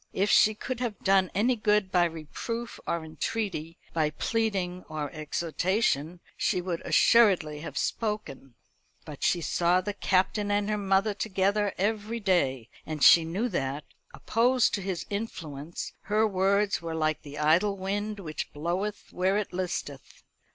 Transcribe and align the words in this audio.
If 0.13 0.31
she 0.31 0.55
could 0.55 0.79
have 0.79 0.97
done 1.03 1.29
any 1.35 1.55
good 1.55 1.91
by 1.91 2.05
reproof 2.05 2.79
or 2.87 3.05
entreaty, 3.05 3.77
by 3.93 4.09
pleading 4.09 4.83
or 4.89 5.11
exhortation, 5.11 6.21
she 6.35 6.59
would 6.59 6.81
assuredly 6.83 7.59
have 7.59 7.77
spoken; 7.77 8.55
but 9.05 9.21
she 9.21 9.41
saw 9.41 9.79
the 9.79 9.93
Captain 9.93 10.49
and 10.49 10.71
her 10.71 10.77
mother 10.79 11.13
together 11.13 11.71
every 11.77 12.19
day, 12.19 12.67
and 12.83 13.03
she 13.03 13.23
knew 13.23 13.47
that, 13.49 13.83
opposed 14.11 14.73
to 14.73 14.81
his 14.81 15.05
influence, 15.11 15.93
her 16.05 16.25
words 16.27 16.81
were 16.81 16.95
like 16.95 17.21
the 17.21 17.37
idle 17.37 17.77
wind 17.77 18.19
which 18.19 18.51
bloweth 18.53 19.09
where 19.13 19.37
it 19.37 19.53
listeth. 19.53 20.23